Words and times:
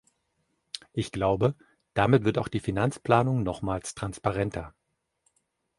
Ich 0.93 1.11
glaube, 1.11 1.53
damit 1.93 2.23
wird 2.23 2.39
auch 2.39 2.47
die 2.47 2.59
Finanzplanung 2.59 3.43
nochmals 3.43 3.93
transparenter. 3.93 4.73